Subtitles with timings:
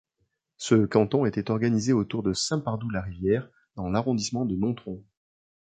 [0.57, 5.03] Ce canton était organisé autour de Saint-Pardoux-la-Rivière dans l'arrondissement de Nontron.